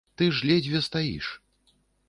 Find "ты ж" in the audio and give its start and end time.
0.19-0.47